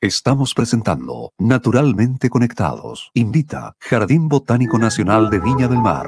Estamos 0.00 0.54
presentando 0.54 1.32
Naturalmente 1.38 2.30
Conectados. 2.30 3.10
Invita 3.14 3.74
Jardín 3.80 4.28
Botánico 4.28 4.78
Nacional 4.78 5.28
de 5.28 5.40
Viña 5.40 5.66
del 5.66 5.80
Mar. 5.80 6.06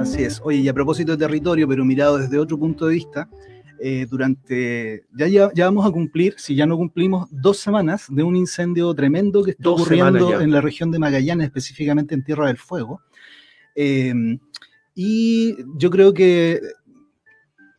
Así 0.00 0.22
es. 0.22 0.40
Oye, 0.42 0.60
y 0.60 0.68
a 0.68 0.72
propósito 0.72 1.12
de 1.12 1.18
territorio, 1.18 1.68
pero 1.68 1.84
mirado 1.84 2.16
desde 2.16 2.38
otro 2.38 2.58
punto 2.58 2.86
de 2.86 2.94
vista, 2.94 3.28
eh, 3.80 4.06
durante, 4.08 5.04
ya, 5.14 5.50
ya, 5.52 5.66
vamos 5.66 5.84
a 5.84 5.90
cumplir, 5.90 6.36
si 6.38 6.54
ya 6.54 6.64
no 6.64 6.78
cumplimos, 6.78 7.28
dos 7.30 7.58
semanas 7.58 8.06
de 8.08 8.22
un 8.22 8.34
incendio 8.34 8.94
tremendo 8.94 9.44
que 9.44 9.50
está 9.50 9.68
ocurriendo 9.68 10.40
en 10.40 10.50
la 10.50 10.62
región 10.62 10.90
de 10.90 10.98
Magallanes, 10.98 11.48
específicamente 11.48 12.14
en 12.14 12.24
Tierra 12.24 12.46
del 12.46 12.56
Fuego. 12.56 13.02
Eh, 13.74 14.38
y 14.94 15.54
yo 15.76 15.90
creo 15.90 16.14
que 16.14 16.60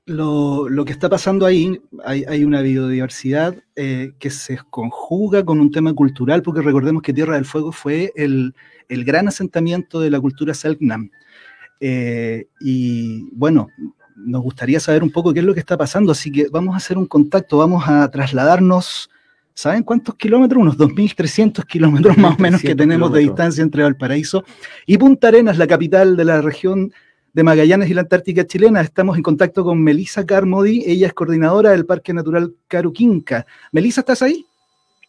lo, 0.05 0.85
que 0.85 0.91
está 0.91 1.09
pasando 1.09 1.45
ahí, 1.45 1.79
hay, 2.05 2.43
una 2.43 2.61
biodiversidad 2.61 3.55
eh, 3.75 4.11
que 4.19 4.29
se 4.29 4.59
conjuga 4.69 5.45
con 5.45 5.59
un 5.59 5.71
tema 5.71 5.93
cultural, 5.93 6.41
porque 6.41 6.61
recordemos 6.61 7.01
que 7.01 7.13
Tierra 7.13 7.35
del 7.35 7.45
Fuego 7.45 7.71
fue 7.71 8.11
el, 8.15 8.53
gran 8.89 9.27
asentamiento 9.27 9.99
de 9.99 10.09
la 10.09 10.19
cultura 10.19 10.53
Selknam. 10.53 11.09
Eh, 11.79 12.47
y 12.59 13.29
bueno, 13.31 13.69
nos 14.15 14.41
gustaría 14.41 14.79
saber 14.79 15.03
un 15.03 15.11
poco 15.11 15.33
qué 15.33 15.39
es 15.39 15.45
lo 15.45 15.53
que 15.53 15.59
está 15.59 15.77
pasando, 15.77 16.11
así 16.11 16.31
que 16.31 16.47
vamos 16.51 16.73
a 16.73 16.77
hacer 16.77 16.97
un 16.97 17.05
contacto, 17.05 17.57
vamos 17.57 17.87
a 17.87 18.09
trasladarnos, 18.11 19.09
¿saben 19.53 19.83
cuántos 19.83 20.15
kilómetros? 20.15 20.61
Unos 20.61 20.77
2.300 20.77 21.65
kilómetros 21.65 22.17
más 22.17 22.37
o 22.37 22.41
menos 22.41 22.61
que 22.61 22.75
tenemos 22.75 23.11
de 23.11 23.21
distancia 23.21 23.61
entre 23.61 23.83
Valparaíso 23.83 24.43
y 24.85 24.97
Punta 24.97 25.29
Arenas, 25.29 25.57
la 25.57 25.67
capital 25.67 26.17
de 26.17 26.25
la 26.25 26.41
región 26.41 26.91
de 27.33 27.43
Magallanes 27.43 27.89
y 27.89 27.95
la 27.95 28.01
Antártica 28.01 28.45
chilena. 28.45 28.81
Estamos 28.81 29.17
en 29.17 29.23
contacto 29.23 29.63
con 29.63 29.81
Melisa 29.83 30.25
Carmody, 30.25 30.83
ella 30.85 31.07
es 31.07 31.13
coordinadora 31.13 31.71
del 31.71 31.85
Parque 31.85 32.13
Natural 32.13 32.53
Caruquinca. 32.67 33.45
Melisa, 33.71 34.01
¿estás 34.01 34.21
ahí? 34.21 34.45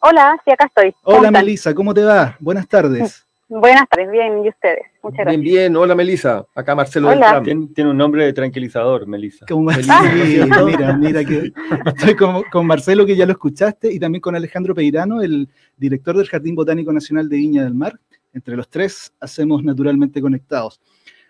Hola, 0.00 0.36
sí, 0.44 0.50
acá 0.50 0.66
estoy. 0.66 0.94
Hola 1.02 1.30
Melisa, 1.30 1.74
¿cómo 1.74 1.92
te 1.92 2.02
va? 2.02 2.36
Buenas 2.40 2.66
tardes. 2.66 3.26
Buenas 3.46 3.86
tardes, 3.90 4.10
bien, 4.10 4.42
¿y 4.42 4.48
ustedes? 4.48 4.86
Muchas 5.02 5.18
gracias. 5.18 5.42
Bien, 5.42 5.54
bien, 5.54 5.76
hola 5.76 5.94
Melisa, 5.94 6.46
acá 6.54 6.74
Marcelo 6.74 7.10
Hola. 7.10 7.42
Tiene, 7.42 7.68
tiene, 7.74 7.90
un 7.90 7.96
nombre 7.98 8.24
de 8.24 8.32
tranquilizador, 8.32 9.06
Melisa. 9.06 9.44
mira, 9.54 10.96
mira 10.96 11.24
que 11.24 11.52
estoy 11.86 12.16
con, 12.16 12.42
con, 12.44 12.66
Marcelo, 12.66 13.04
que 13.04 13.16
ya 13.16 13.26
lo 13.26 13.32
escuchaste, 13.32 13.92
y 13.92 14.00
también 14.00 14.22
con 14.22 14.34
Alejandro 14.34 14.74
Peirano, 14.74 15.20
el 15.20 15.46
director 15.76 16.16
del 16.16 16.26
Jardín 16.26 16.54
Botánico 16.54 16.90
Nacional 16.90 17.28
de 17.28 17.36
Viña 17.36 17.64
del 17.64 17.74
Mar. 17.74 17.98
Entre 18.32 18.56
los 18.56 18.68
tres 18.68 19.12
hacemos 19.20 19.62
naturalmente 19.62 20.22
conectados. 20.22 20.80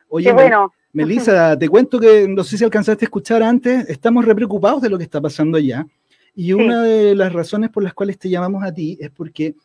Oye, 0.08 0.26
Qué 0.26 0.32
bueno. 0.32 0.72
Melissa, 0.94 1.58
te 1.58 1.68
cuento 1.68 1.98
que 1.98 2.26
no 2.28 2.44
sé 2.44 2.56
si 2.56 2.64
alcanzaste 2.64 3.04
a 3.04 3.08
escuchar 3.08 3.42
antes, 3.42 3.88
estamos 3.90 4.24
re 4.24 4.34
preocupados 4.34 4.80
de 4.80 4.88
lo 4.88 4.96
que 4.96 5.02
está 5.02 5.20
pasando 5.20 5.58
allá. 5.58 5.84
Y 6.36 6.52
una 6.52 6.82
de 6.82 7.16
las 7.16 7.32
razones 7.32 7.70
por 7.70 7.82
las 7.82 7.94
cuales 7.94 8.16
te 8.16 8.30
llamamos 8.30 8.62
a 8.62 8.72
ti 8.72 8.96
es 9.00 9.10
porque 9.10 9.56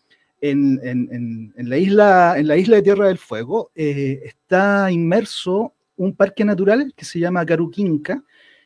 en, 0.41 1.53
la, 1.55 1.77
isla, 1.77 2.33
en 2.38 2.47
la 2.47 2.58
isla 2.58 2.77
de 2.77 2.81
Tierra 2.81 3.08
del 3.08 3.19
Fuego 3.19 3.71
eh, 3.75 4.21
está 4.23 4.91
inmerso 4.91 5.73
un 5.97 6.16
parque 6.16 6.44
natural 6.44 6.94
que 6.95 7.05
se 7.05 7.19
llama 7.19 7.45
Caruquinca, 7.45 8.23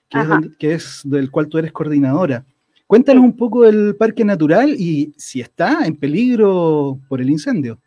que 0.08 0.20
es, 0.20 0.28
que 0.58 0.74
es, 0.74 1.02
del 1.04 1.32
cual 1.32 1.50
tú 1.50 1.58
eres 1.58 1.74
coordinadora. 1.74 2.46
Cuéntanos 2.88 3.24
un 3.24 3.36
poco 3.36 3.64
del 3.64 3.96
parque 3.98 4.24
natural 4.24 4.74
y 4.78 5.14
si 5.18 5.42
está 5.42 5.86
en 5.86 5.98
peligro 5.98 7.00
por 7.10 7.20
el 7.20 7.30
incendio. 7.30 7.80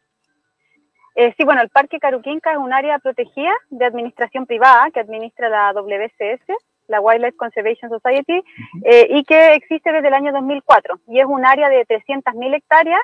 Eh, 1.17 1.33
sí, 1.37 1.45
bueno, 1.45 1.63
el 1.63 1.71
Parque 1.71 1.99
Caruquinca 1.99 2.53
es 2.53 2.59
un 2.59 2.75
área 2.75 2.99
protegida 2.99 3.53
de 3.71 3.87
administración 3.87 4.45
privada 4.45 4.91
que 4.91 5.01
administra 5.01 5.49
la 5.49 5.73
WCS, 5.73 6.45
la 6.89 7.01
Wildlife 7.01 7.39
Conservation 7.39 7.91
Society, 7.91 8.45
eh, 8.85 9.07
y 9.09 9.25
que 9.25 9.55
existe 9.55 9.93
desde 9.93 10.09
el 10.09 10.15
año 10.15 10.31
2004. 10.33 11.01
Y 11.09 11.19
es 11.19 11.27
un 11.27 11.47
área 11.47 11.71
de 11.71 11.87
300.000 11.87 12.55
hectáreas, 12.55 13.01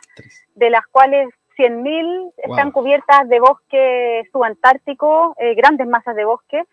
de 0.54 0.68
las 0.68 0.86
cuales 0.88 1.30
100.000 1.56 2.32
están 2.36 2.70
cubiertas 2.70 3.26
de 3.30 3.40
bosque 3.40 4.28
subantártico, 4.30 5.34
eh, 5.38 5.54
grandes 5.54 5.86
masas 5.86 6.14
de 6.14 6.26
bosque, 6.26 6.64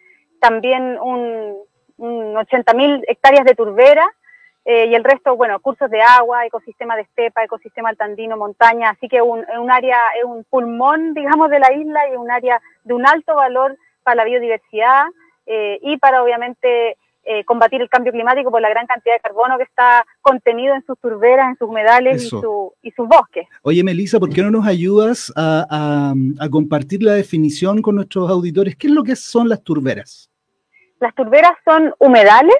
también 0.42 1.00
un, 1.02 1.56
un 1.96 2.36
80.000 2.36 3.06
hectáreas 3.08 3.46
de 3.46 3.56
turbera, 3.56 4.06
eh, 4.66 4.88
y 4.88 4.96
el 4.96 5.03
resto, 5.03 5.36
bueno, 5.36 5.59
cursos 5.59 5.90
de 5.90 6.02
agua, 6.02 6.46
ecosistema 6.46 6.96
de 6.96 7.03
estepa, 7.03 7.44
ecosistema 7.44 7.90
altandino, 7.90 8.38
montaña, 8.38 8.92
así 8.92 9.08
que 9.08 9.22
un, 9.22 9.46
un 9.59 9.72
área, 9.72 9.97
es 10.18 10.25
un 10.25 10.44
pulmón, 10.44 11.14
digamos, 11.16 11.50
de 11.50 11.59
la 11.59 11.74
isla 11.74 12.00
y 12.12 12.16
un 12.16 12.30
área 12.30 12.62
de 12.84 12.94
un 12.94 13.08
alto 13.08 13.36
valor 13.36 13.78
para 14.03 14.16
la 14.16 14.25
biodiversidad 14.25 15.06
eh, 15.46 15.80
y 15.81 15.98
para, 15.98 16.22
obviamente, 16.24 16.98
eh, 17.24 17.44
combatir 17.46 17.81
el 17.81 17.90
cambio 17.90 18.12
climático 18.12 18.50
por 18.52 18.62
la 18.62 18.69
gran 18.69 18.88
cantidad 18.88 19.16
de 19.16 19.19
carbono 19.19 19.58
que 19.58 19.64
está 19.64 20.06
contenido 20.22 20.75
en 20.75 20.86
sus 20.86 20.98
turberas, 21.00 21.50
en 21.50 21.58
sus 21.58 21.68
humedales 21.68 22.24
y, 22.24 22.30
su, 22.30 22.74
y, 22.81 22.92
sus 22.92 23.08
bosques. 23.08 23.48
Oye, 23.62 23.84
Melissa, 23.84 24.19
¿por 24.19 24.30
qué 24.30 24.42
no 24.42 24.52
nos 24.52 24.66
ayudas 24.66 25.31
a, 25.36 26.14
a 26.40 26.50
compartir 26.50 27.03
la 27.03 27.14
definición 27.14 27.81
con 27.81 27.96
nuestros 27.96 28.30
auditores? 28.30 28.75
¿Qué 28.75 28.88
es 28.88 28.94
lo 28.94 29.03
que 29.03 29.16
son 29.16 29.50
las 29.50 29.64
turberas? 29.64 30.30
Las 31.00 31.14
turberas 31.16 31.53
son 31.66 31.94
humedales 32.00 32.56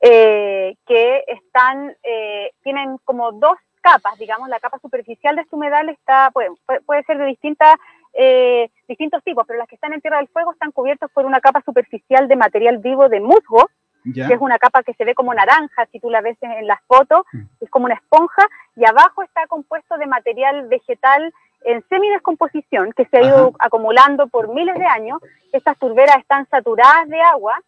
eh, 0.00 0.76
que 0.86 1.24
están, 1.26 1.94
eh, 2.02 2.50
tienen 2.62 2.98
como 3.04 3.32
dos 3.32 3.56
capas, 3.80 4.18
digamos, 4.18 4.48
la 4.48 4.60
capa 4.60 4.78
superficial 4.78 5.36
de 5.36 5.42
este 5.42 5.56
humedal 5.56 5.88
está, 5.88 6.30
puede, 6.32 6.50
puede 6.86 7.02
ser 7.04 7.18
de 7.18 7.26
distintas, 7.26 7.74
eh, 8.12 8.70
distintos 8.86 9.22
tipos, 9.24 9.46
pero 9.46 9.58
las 9.58 9.68
que 9.68 9.74
están 9.74 9.92
en 9.92 10.00
Tierra 10.00 10.18
del 10.18 10.28
Fuego 10.28 10.52
están 10.52 10.72
cubiertas 10.72 11.10
por 11.12 11.24
una 11.24 11.40
capa 11.40 11.62
superficial 11.62 12.28
de 12.28 12.36
material 12.36 12.78
vivo 12.78 13.08
de 13.08 13.20
musgo, 13.20 13.70
que 14.14 14.22
es 14.22 14.40
una 14.40 14.58
capa 14.58 14.82
que 14.82 14.94
se 14.94 15.04
ve 15.04 15.14
como 15.14 15.34
naranja 15.34 15.86
si 15.92 16.00
tú 16.00 16.08
la 16.08 16.22
ves 16.22 16.38
en 16.40 16.66
las 16.66 16.80
fotos, 16.86 17.22
mm. 17.32 17.42
es 17.60 17.70
como 17.70 17.84
una 17.84 17.96
esponja, 17.96 18.46
y 18.74 18.86
abajo 18.86 19.22
está 19.22 19.46
compuesto 19.46 19.98
de 19.98 20.06
material 20.06 20.68
vegetal 20.68 21.34
en 21.64 21.84
semidescomposición 21.88 22.92
que 22.92 23.04
se 23.06 23.18
ha 23.18 23.22
ido 23.22 23.52
acumulando 23.58 24.28
por 24.28 24.48
miles 24.48 24.74
de 24.76 24.86
años. 24.86 25.20
Estas 25.52 25.78
turberas 25.78 26.16
están 26.16 26.48
saturadas 26.48 27.08
de 27.08 27.20
agua 27.20 27.60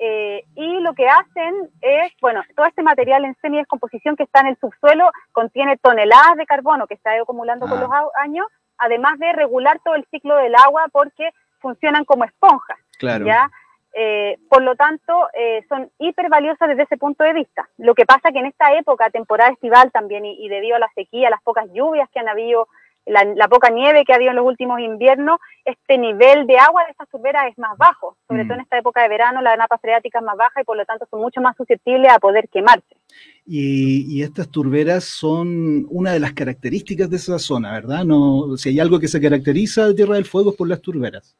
eh, 0.00 0.44
y 0.54 0.80
lo 0.80 0.94
que 0.94 1.08
hacen 1.08 1.70
es, 1.80 2.12
bueno, 2.20 2.42
todo 2.54 2.66
este 2.66 2.82
material 2.82 3.24
en 3.24 3.34
semidescomposición 3.40 4.16
que 4.16 4.22
está 4.22 4.40
en 4.40 4.48
el 4.48 4.58
subsuelo 4.58 5.10
contiene 5.32 5.76
toneladas 5.76 6.36
de 6.36 6.46
carbono 6.46 6.86
que 6.86 6.94
ido 6.94 7.24
acumulando 7.24 7.66
con 7.66 7.78
ah. 7.78 7.80
los 7.82 7.90
años, 8.20 8.46
además 8.78 9.18
de 9.18 9.32
regular 9.32 9.80
todo 9.84 9.96
el 9.96 10.06
ciclo 10.10 10.36
del 10.36 10.54
agua 10.54 10.86
porque 10.92 11.30
funcionan 11.58 12.04
como 12.04 12.24
esponjas. 12.24 12.78
Claro. 12.98 13.26
¿ya? 13.26 13.50
Eh, 13.92 14.38
por 14.48 14.62
lo 14.62 14.76
tanto, 14.76 15.28
eh, 15.34 15.64
son 15.68 15.90
hiper 15.98 16.28
valiosas 16.28 16.68
desde 16.68 16.84
ese 16.84 16.96
punto 16.96 17.24
de 17.24 17.32
vista. 17.32 17.68
Lo 17.78 17.94
que 17.94 18.06
pasa 18.06 18.30
que 18.30 18.38
en 18.38 18.46
esta 18.46 18.72
época, 18.74 19.10
temporada 19.10 19.50
estival 19.50 19.90
también, 19.90 20.24
y, 20.24 20.44
y 20.44 20.48
debido 20.48 20.76
a 20.76 20.80
la 20.80 20.90
sequía, 20.94 21.30
las 21.30 21.42
pocas 21.42 21.66
lluvias 21.72 22.08
que 22.10 22.20
han 22.20 22.28
habido 22.28 22.68
la, 23.08 23.48
poca 23.48 23.70
nieve 23.70 24.04
que 24.04 24.12
ha 24.12 24.16
habido 24.16 24.30
en 24.30 24.36
los 24.36 24.46
últimos 24.46 24.80
inviernos, 24.80 25.38
este 25.64 25.98
nivel 25.98 26.46
de 26.46 26.58
agua 26.58 26.84
de 26.84 26.90
estas 26.90 27.08
turberas 27.08 27.46
es 27.50 27.58
más 27.58 27.76
bajo. 27.76 28.16
Sobre 28.26 28.44
todo 28.44 28.54
en 28.54 28.60
mm. 28.60 28.62
esta 28.62 28.78
época 28.78 29.02
de 29.02 29.08
verano, 29.08 29.40
la 29.42 29.56
napa 29.56 29.78
freática 29.78 30.18
es 30.18 30.24
más 30.24 30.36
baja 30.36 30.60
y 30.60 30.64
por 30.64 30.76
lo 30.76 30.84
tanto 30.84 31.06
son 31.10 31.20
mucho 31.20 31.40
más 31.40 31.56
susceptibles 31.56 32.12
a 32.12 32.18
poder 32.18 32.48
quemarse. 32.48 32.96
Y, 33.46 34.22
estas 34.22 34.50
turberas 34.50 35.04
son 35.04 35.86
una 35.88 36.12
de 36.12 36.20
las 36.20 36.32
características 36.32 37.08
de 37.08 37.16
esa 37.16 37.38
zona, 37.38 37.72
¿verdad? 37.72 38.04
No, 38.04 38.56
si 38.56 38.70
hay 38.70 38.80
algo 38.80 38.98
que 39.00 39.08
se 39.08 39.20
caracteriza 39.20 39.86
de 39.86 39.94
Tierra 39.94 40.16
del 40.16 40.26
Fuego 40.26 40.50
es 40.50 40.56
por 40.56 40.68
las 40.68 40.82
turberas. 40.82 41.36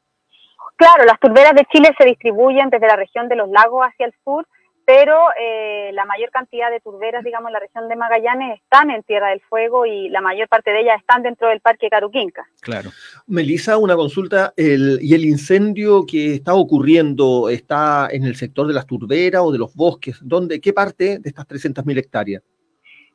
Claro, 0.76 1.04
las 1.04 1.18
turberas 1.18 1.54
de 1.54 1.66
Chile 1.72 1.90
se 1.98 2.04
distribuyen 2.06 2.70
desde 2.70 2.86
la 2.86 2.96
región 2.96 3.28
de 3.28 3.36
los 3.36 3.50
lagos 3.50 3.84
hacia 3.84 4.06
el 4.06 4.14
sur 4.24 4.46
pero 4.88 5.18
eh, 5.38 5.90
la 5.92 6.06
mayor 6.06 6.30
cantidad 6.30 6.70
de 6.70 6.80
turberas, 6.80 7.22
digamos, 7.22 7.50
en 7.50 7.52
la 7.52 7.60
región 7.60 7.90
de 7.90 7.94
Magallanes 7.94 8.58
están 8.58 8.90
en 8.90 9.02
Tierra 9.02 9.28
del 9.28 9.42
Fuego 9.42 9.84
y 9.84 10.08
la 10.08 10.22
mayor 10.22 10.48
parte 10.48 10.70
de 10.70 10.80
ellas 10.80 10.98
están 10.98 11.22
dentro 11.22 11.48
del 11.48 11.60
Parque 11.60 11.90
Caruquinca. 11.90 12.48
Claro. 12.62 12.88
Melissa, 13.26 13.76
una 13.76 13.96
consulta, 13.96 14.54
¿y 14.56 15.14
el 15.14 15.26
incendio 15.26 16.06
que 16.06 16.36
está 16.36 16.54
ocurriendo 16.54 17.50
está 17.50 18.08
en 18.10 18.24
el 18.24 18.34
sector 18.36 18.66
de 18.66 18.72
las 18.72 18.86
turberas 18.86 19.42
o 19.44 19.52
de 19.52 19.58
los 19.58 19.74
bosques? 19.74 20.20
¿Dónde, 20.22 20.58
¿Qué 20.58 20.72
parte 20.72 21.18
de 21.18 21.28
estas 21.28 21.46
300.000 21.46 21.98
hectáreas? 21.98 22.42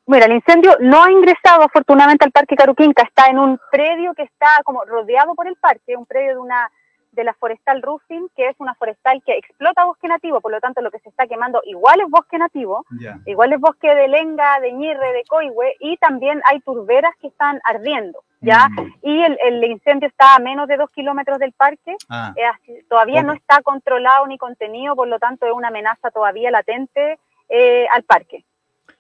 Mira, 0.06 0.28
el 0.28 0.34
incendio 0.34 0.78
no 0.80 1.04
ha 1.04 1.12
ingresado 1.12 1.64
afortunadamente 1.64 2.24
al 2.24 2.32
Parque 2.32 2.56
Caruquinca, 2.56 3.02
está 3.02 3.32
en 3.32 3.40
un 3.40 3.60
predio 3.72 4.14
que 4.14 4.22
está 4.22 4.46
como 4.64 4.86
rodeado 4.86 5.34
por 5.34 5.48
el 5.48 5.56
parque, 5.56 5.98
un 5.98 6.06
predio 6.06 6.34
de 6.34 6.38
una 6.38 6.70
de 7.14 7.24
la 7.24 7.34
forestal 7.34 7.82
roofing, 7.82 8.28
que 8.36 8.50
es 8.50 8.56
una 8.60 8.74
forestal 8.76 9.22
que 9.26 9.38
explota 9.38 9.86
bosque 9.86 10.08
nativo, 10.08 10.42
por 10.42 10.52
lo 10.52 10.60
tanto 10.60 10.82
lo 10.82 10.92
que 10.92 11.00
se 11.00 11.10
está 11.10 11.28
quemando 11.28 11.62
igual 11.66 12.02
es 12.02 12.10
bosque 12.10 12.38
nativo, 12.38 12.86
igual 13.26 13.54
es 13.54 13.60
bosque 13.60 13.94
de 13.94 14.08
lenga, 14.08 14.60
de 14.60 14.74
ñirre, 14.74 15.14
de 15.14 15.24
coihue, 15.28 15.76
y 15.80 15.98
también 15.98 16.42
hay 16.46 16.60
turberas 16.62 17.16
que 17.22 17.28
están 17.28 17.60
ardiendo, 17.64 18.24
¿ya? 18.42 18.68
Mm. 18.70 18.94
Y 19.04 19.24
el, 19.24 19.64
incendio 19.64 20.10
está 20.10 20.36
a 20.36 20.40
menos 20.40 20.68
de 20.68 20.78
dos 20.78 20.90
kilómetros 20.90 21.40
del 21.40 21.54
parque, 21.54 21.96
ah. 22.10 22.34
eh, 22.36 22.84
todavía 22.90 23.24
no 23.24 23.34
está 23.34 23.62
controlado 23.62 24.28
ni 24.28 24.38
contenido, 24.38 24.96
por 24.96 25.08
lo 25.08 25.20
tanto 25.20 25.46
es 25.46 25.54
una 25.54 25.70
amenaza 25.70 26.12
todavía 26.12 26.52
latente 26.52 27.20
eh, 27.50 27.86
al 27.94 28.04
parque. 28.04 28.44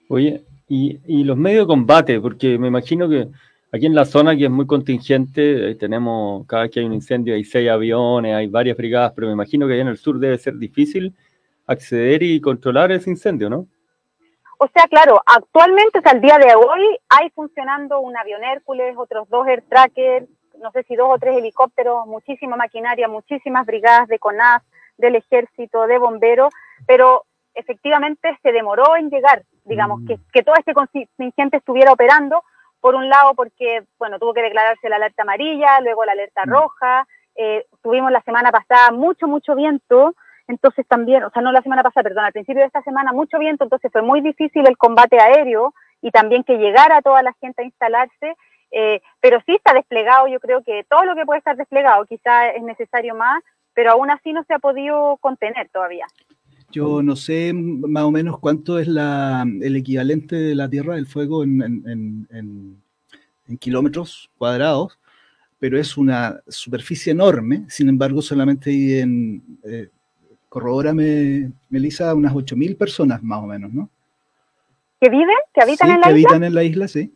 Oye, 0.09 0.43
y, 0.67 0.99
y 1.05 1.23
los 1.23 1.37
medios 1.37 1.65
de 1.65 1.71
combate, 1.71 2.19
porque 2.19 2.57
me 2.57 2.67
imagino 2.67 3.09
que 3.09 3.27
Aquí 3.73 3.87
en 3.87 3.95
la 3.95 4.05
zona 4.05 4.37
que 4.37 4.45
es 4.45 4.51
muy 4.51 4.67
contingente, 4.67 5.73
tenemos, 5.75 6.45
cada 6.45 6.63
vez 6.63 6.71
que 6.71 6.79
hay 6.79 6.85
un 6.85 6.93
incendio 6.93 7.33
hay 7.33 7.43
seis 7.43 7.67
aviones, 7.71 8.35
hay 8.35 8.45
varias 8.45 8.77
brigadas, 8.77 9.13
pero 9.15 9.25
me 9.25 9.33
imagino 9.33 9.65
que 9.65 9.73
allá 9.73 9.81
en 9.81 9.87
el 9.87 9.97
sur 9.97 10.19
debe 10.19 10.37
ser 10.37 10.57
difícil 10.57 11.15
acceder 11.65 12.21
y 12.21 12.39
controlar 12.39 12.91
ese 12.91 13.09
incendio, 13.09 13.49
¿no? 13.49 13.65
O 14.59 14.67
sea, 14.67 14.83
claro, 14.87 15.19
actualmente, 15.25 16.01
sea, 16.01 16.11
al 16.11 16.21
día 16.21 16.37
de 16.37 16.53
hoy 16.53 16.99
hay 17.09 17.31
funcionando 17.31 17.99
un 17.99 18.15
avión 18.15 18.43
Hércules, 18.43 18.93
otros 18.95 19.27
dos 19.29 19.47
Air 19.47 19.63
Tracker, 19.67 20.27
no 20.61 20.71
sé 20.71 20.83
si 20.83 20.95
dos 20.95 21.07
o 21.09 21.17
tres 21.17 21.35
helicópteros, 21.35 22.05
muchísima 22.05 22.55
maquinaria, 22.55 23.07
muchísimas 23.07 23.65
brigadas 23.65 24.07
de 24.07 24.19
CONAF, 24.19 24.61
del 24.99 25.15
ejército, 25.15 25.87
de 25.87 25.97
bomberos, 25.97 26.53
pero 26.85 27.23
efectivamente 27.55 28.37
se 28.43 28.51
demoró 28.51 28.95
en 28.97 29.09
llegar, 29.09 29.43
digamos, 29.65 30.01
mm. 30.01 30.05
que, 30.05 30.19
que 30.31 30.43
todo 30.43 30.53
este 30.59 30.75
contingente 30.75 31.57
estuviera 31.57 31.91
operando, 31.91 32.43
por 32.83 32.95
un 32.95 33.07
lado 33.07 33.33
porque, 33.33 33.83
bueno, 33.97 34.19
tuvo 34.19 34.33
que 34.33 34.41
declararse 34.41 34.89
la 34.89 34.97
alerta 34.97 35.21
amarilla, 35.21 35.79
luego 35.79 36.03
la 36.03 36.11
alerta 36.11 36.41
mm. 36.45 36.49
roja, 36.49 37.07
eh, 37.33 37.65
tuvimos 37.81 38.11
la 38.11 38.21
semana 38.23 38.51
pasada 38.51 38.91
mucho, 38.91 39.25
mucho 39.25 39.55
viento, 39.55 40.13
entonces 40.49 40.85
también, 40.85 41.23
o 41.23 41.29
sea, 41.29 41.41
no 41.41 41.53
la 41.53 41.61
semana 41.61 41.81
pasada, 41.81 42.03
perdón, 42.03 42.25
al 42.25 42.33
principio 42.33 42.59
de 42.59 42.67
esta 42.67 42.81
semana 42.81 43.13
mucho 43.13 43.39
viento, 43.39 43.63
entonces 43.63 43.89
fue 43.89 44.01
muy 44.01 44.19
difícil 44.19 44.67
el 44.67 44.75
combate 44.75 45.17
aéreo 45.17 45.73
y 46.01 46.11
también 46.11 46.43
que 46.43 46.57
llegara 46.57 47.01
toda 47.01 47.23
la 47.23 47.31
gente 47.39 47.61
a 47.61 47.65
instalarse, 47.65 48.35
eh, 48.71 49.01
pero 49.21 49.39
sí 49.45 49.55
está 49.55 49.73
desplegado, 49.73 50.27
yo 50.27 50.41
creo 50.41 50.61
que 50.61 50.83
todo 50.89 51.05
lo 51.05 51.15
que 51.15 51.25
puede 51.25 51.37
estar 51.37 51.55
desplegado, 51.55 52.03
quizá 52.05 52.49
es 52.49 52.63
necesario 52.63 53.15
más, 53.15 53.41
pero 53.73 53.91
aún 53.91 54.11
así 54.11 54.33
no 54.33 54.43
se 54.43 54.55
ha 54.55 54.59
podido 54.59 55.15
contener 55.21 55.69
todavía. 55.69 56.05
Yo 56.73 57.01
no 57.01 57.15
sé 57.15 57.53
más 57.53 58.03
o 58.03 58.11
menos 58.11 58.39
cuánto 58.39 58.79
es 58.79 58.87
la, 58.87 59.45
el 59.61 59.75
equivalente 59.75 60.35
de 60.35 60.55
la 60.55 60.69
Tierra 60.69 60.95
del 60.95 61.07
Fuego 61.07 61.43
en, 61.43 61.61
en, 61.61 62.83
en 63.47 63.57
kilómetros 63.57 64.29
cuadrados, 64.37 64.97
pero 65.59 65.79
es 65.79 65.97
una 65.97 66.41
superficie 66.47 67.11
enorme, 67.11 67.65
sin 67.69 67.89
embargo 67.89 68.21
solamente 68.21 68.69
hay 68.69 68.99
en, 68.99 69.43
eh, 69.63 69.89
corrobórame, 70.49 71.51
Melissa, 71.69 72.13
unas 72.13 72.33
8.000 72.33 72.77
personas 72.77 73.23
más 73.23 73.39
o 73.39 73.47
menos, 73.47 73.71
¿no? 73.73 73.89
¿Que 74.99 75.09
viven? 75.09 75.35
¿Que 75.53 75.61
habitan 75.61 75.89
en 75.89 76.01
la 76.01 76.07
isla? 76.07 76.07
que 76.07 76.11
habitan 76.11 76.43
en 76.43 76.53
la 76.53 76.63
isla, 76.63 76.87
sí. 76.87 77.13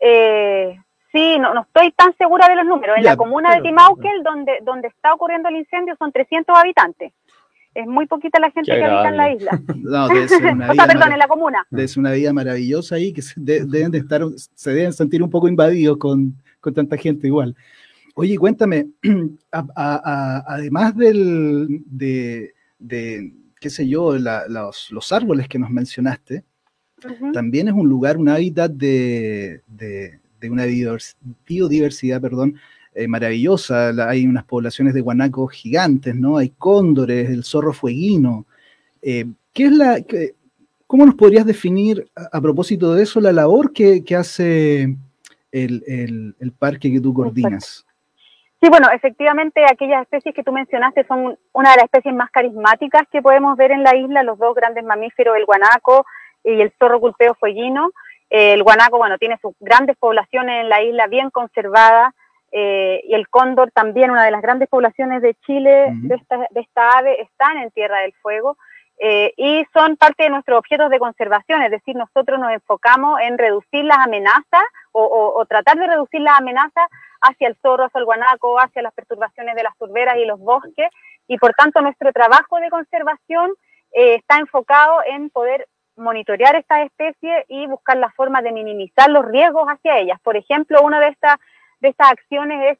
Eh, 0.00 0.78
sí, 1.12 1.38
no, 1.38 1.54
no, 1.54 1.62
estoy 1.62 1.92
tan 1.92 2.14
segura 2.16 2.48
de 2.48 2.56
los 2.56 2.66
números. 2.66 2.96
En 2.98 3.04
la 3.04 3.16
comuna 3.16 3.54
de 3.54 3.62
Timauquel, 3.62 4.22
donde, 4.22 4.58
donde 4.62 4.88
está 4.88 5.14
ocurriendo 5.14 5.48
el 5.48 5.56
incendio, 5.56 5.96
son 5.98 6.12
300 6.12 6.56
habitantes. 6.56 7.12
Es 7.76 7.86
muy 7.86 8.06
poquita 8.06 8.40
la 8.40 8.50
gente 8.50 8.72
que 8.72 8.82
habita 8.82 9.08
en 9.10 9.16
la 9.18 9.32
isla. 9.34 9.62
No, 9.76 10.08
debe 10.08 10.28
ser 10.28 10.54
una 10.54 10.72
vida 10.72 10.72
o 10.72 10.74
sea, 10.74 10.86
perdón, 10.86 11.12
en 11.12 11.18
la 11.18 11.28
comuna. 11.28 11.66
Ser 11.70 11.98
una 11.98 12.12
vida 12.12 12.32
maravillosa 12.32 12.94
ahí, 12.94 13.12
que 13.12 13.20
se, 13.20 13.34
deben 13.38 13.90
de 13.90 13.98
estar, 13.98 14.22
se 14.54 14.70
deben 14.72 14.94
sentir 14.94 15.22
un 15.22 15.28
poco 15.28 15.46
invadidos 15.46 15.98
con, 15.98 16.34
con 16.60 16.72
tanta 16.72 16.96
gente 16.96 17.26
igual. 17.26 17.54
Oye, 18.14 18.38
cuéntame, 18.38 18.88
además 19.52 20.96
del, 20.96 21.82
de, 21.84 22.54
qué 23.60 23.70
sé 23.70 23.86
yo, 23.86 24.16
los, 24.16 25.12
árboles 25.12 25.46
que 25.46 25.58
nos 25.58 25.68
mencionaste, 25.68 26.42
también 27.34 27.68
es 27.68 27.74
un 27.74 27.86
lugar, 27.86 28.16
un 28.16 28.30
hábitat 28.30 28.70
de, 28.70 29.60
una 30.50 30.64
biodiversidad, 31.46 32.22
perdón, 32.22 32.56
eh, 32.96 33.08
maravillosa. 33.08 33.90
hay 34.08 34.26
unas 34.26 34.44
poblaciones 34.44 34.94
de 34.94 35.00
guanacos 35.02 35.52
gigantes, 35.52 36.14
¿no? 36.14 36.38
Hay 36.38 36.50
cóndores, 36.50 37.30
el 37.30 37.44
zorro 37.44 37.72
fueguino. 37.72 38.46
Eh, 39.02 39.26
¿Qué 39.52 39.66
es 39.66 39.72
la, 39.72 39.98
¿Cómo 40.86 41.06
nos 41.06 41.14
podrías 41.14 41.46
definir, 41.46 42.08
a, 42.14 42.40
propósito 42.40 42.94
de 42.94 43.02
eso, 43.02 43.20
la 43.20 43.32
labor 43.32 43.72
que 43.72 44.16
hace 44.16 44.96
el, 45.64 46.54
parque 46.58 46.92
que 46.92 47.00
tú 47.00 47.14
coordinas. 47.14 47.86
Sí, 48.60 48.68
bueno, 48.70 48.88
efectivamente 48.90 49.64
aquellas 49.64 50.02
especies 50.02 50.34
que 50.34 50.42
tú 50.42 50.52
mencionaste 50.52 51.04
son 51.06 51.38
una 51.52 51.70
de 51.70 51.76
las 51.76 51.84
especies 51.84 52.14
más 52.14 52.30
carismáticas 52.30 53.02
que 53.12 53.22
podemos 53.22 53.56
ver 53.56 53.70
en 53.70 53.82
la 53.82 53.94
isla, 53.94 54.22
los 54.22 54.38
dos 54.38 54.54
grandes 54.54 54.84
mamíferos, 54.84 55.36
el 55.36 55.44
guanaco 55.44 56.06
y 56.42 56.60
el 56.60 56.72
zorro 56.78 57.00
culpeo 57.00 57.34
fueguino. 57.34 57.90
El 58.30 58.62
guanaco, 58.62 58.98
bueno, 58.98 59.18
tiene 59.18 59.38
sus 59.40 59.54
grandes 59.60 59.96
poblaciones 59.98 60.62
en 60.62 60.68
la 60.68 60.82
isla 60.82 61.06
bien 61.06 61.30
conservadas, 61.30 62.12
eh, 62.52 63.02
y 63.04 63.14
el 63.14 63.28
cóndor 63.28 63.70
también, 63.72 64.10
una 64.10 64.24
de 64.24 64.30
las 64.30 64.42
grandes 64.42 64.68
poblaciones 64.68 65.22
de 65.22 65.34
Chile 65.46 65.88
de, 65.92 66.14
esta, 66.14 66.38
de 66.50 66.60
esta 66.60 66.90
ave, 66.90 67.20
están 67.22 67.58
en 67.58 67.70
Tierra 67.70 68.00
del 68.00 68.12
Fuego. 68.14 68.56
Eh, 68.98 69.34
y 69.36 69.66
son 69.74 69.96
parte 69.96 70.22
de 70.22 70.30
nuestros 70.30 70.58
objetos 70.58 70.88
de 70.88 70.98
conservación, 70.98 71.62
es 71.62 71.70
decir, 71.70 71.94
nosotros 71.96 72.40
nos 72.40 72.50
enfocamos 72.52 73.20
en 73.20 73.36
reducir 73.36 73.84
las 73.84 73.98
amenazas 73.98 74.62
o, 74.92 75.44
tratar 75.46 75.76
de 75.76 75.86
reducir 75.86 76.22
las 76.22 76.38
amenazas 76.38 76.88
hacia 77.20 77.48
el 77.48 77.56
zorro, 77.56 77.84
hacia 77.84 77.98
el 77.98 78.06
guanaco, 78.06 78.58
hacia 78.58 78.80
las 78.80 78.94
perturbaciones 78.94 79.54
de 79.54 79.64
las 79.64 79.76
turberas 79.76 80.16
y 80.16 80.24
los 80.24 80.40
bosques, 80.40 80.88
y 81.28 81.36
por 81.36 81.52
tanto 81.52 81.82
nuestro 81.82 82.10
trabajo 82.10 82.58
de 82.58 82.70
conservación 82.70 83.52
eh, 83.92 84.14
está 84.14 84.38
enfocado 84.38 85.00
en 85.04 85.28
poder 85.28 85.68
monitorear 85.96 86.56
estas 86.56 86.86
especies 86.86 87.44
y 87.48 87.66
buscar 87.66 87.96
la 87.96 88.10
forma 88.12 88.40
de 88.42 88.52
minimizar 88.52 89.10
los 89.10 89.24
riesgos 89.26 89.66
hacia 89.66 89.98
ellas. 89.98 90.20
Por 90.22 90.36
ejemplo, 90.36 90.82
una 90.82 91.00
de 91.00 91.08
estas, 91.08 91.36
de 91.80 91.88
estas 91.88 92.10
acciones 92.10 92.72
es 92.72 92.78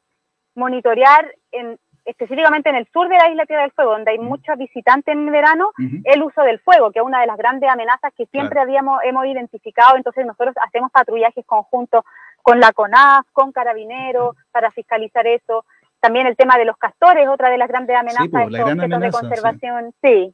monitorear 0.54 1.32
en, 1.52 1.78
específicamente 2.06 2.70
en 2.70 2.76
el 2.76 2.88
sur 2.92 3.08
de 3.08 3.18
la 3.18 3.28
isla 3.28 3.46
Tierra 3.46 3.62
del 3.62 3.72
Fuego, 3.72 3.92
donde 3.92 4.12
hay 4.12 4.18
muchos 4.18 4.56
visitantes 4.56 5.12
en 5.12 5.30
verano, 5.30 5.72
el 6.04 6.22
uso 6.22 6.42
del 6.42 6.60
fuego, 6.60 6.92
que 6.92 7.00
es 7.00 7.04
una 7.04 7.20
de 7.20 7.26
las 7.26 7.36
grandes 7.36 7.68
amenazas 7.68 8.12
que 8.16 8.26
siempre 8.26 8.60
habíamos 8.60 9.00
hemos 9.04 9.26
identificado. 9.26 9.96
Entonces 9.96 10.24
nosotros 10.24 10.54
hacemos 10.64 10.90
patrullajes 10.92 11.44
conjuntos 11.44 12.04
con 12.42 12.60
la 12.60 12.72
CONAF, 12.72 13.26
con 13.32 13.50
Carabineros, 13.50 14.36
para 14.52 14.70
fiscalizar 14.70 15.26
eso. 15.26 15.64
También 15.98 16.28
el 16.28 16.36
tema 16.36 16.56
de 16.56 16.64
los 16.64 16.76
castores, 16.76 17.28
otra 17.28 17.50
de 17.50 17.58
las 17.58 17.68
grandes 17.68 17.96
amenazas 17.96 18.28
pues, 18.30 18.52
de 18.52 19.10
conservación. 19.10 19.92
Sí. 20.00 20.32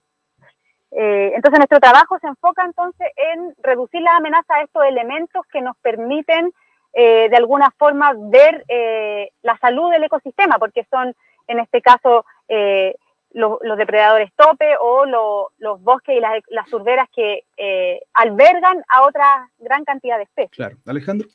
Eh, 0.90 1.32
entonces 1.34 1.58
nuestro 1.58 1.80
trabajo 1.80 2.18
se 2.18 2.26
enfoca 2.26 2.66
entonces 2.66 3.08
en 3.16 3.54
reducir 3.62 4.02
las 4.02 4.16
amenazas 4.16 4.50
a 4.50 4.62
estos 4.62 4.84
elementos 4.84 5.42
que 5.50 5.62
nos 5.62 5.74
permiten 5.78 6.52
eh, 6.92 7.28
de 7.28 7.36
alguna 7.36 7.70
forma 7.78 8.12
ver 8.16 8.64
eh, 8.68 9.30
la 9.42 9.56
salud 9.58 9.90
del 9.90 10.04
ecosistema, 10.04 10.58
porque 10.58 10.86
son 10.90 11.14
en 11.48 11.58
este 11.60 11.80
caso 11.80 12.24
eh, 12.48 12.94
los 13.34 13.78
depredadores 13.78 14.30
tope 14.36 14.74
o 14.78 15.06
los 15.06 15.82
bosques 15.82 16.16
y 16.16 16.20
las, 16.20 16.42
las 16.50 16.68
turberas 16.68 17.08
que 17.14 17.44
eh, 17.56 18.02
albergan 18.12 18.82
a 18.88 19.06
otra 19.06 19.48
gran 19.58 19.84
cantidad 19.84 20.18
de 20.18 20.24
especies. 20.24 20.50
Claro, 20.50 20.76
Alejandro. 20.84 21.28